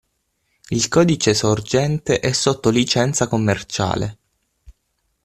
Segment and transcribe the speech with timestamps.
[0.71, 4.17] Il codice sorgente è sotto licenza commerciale.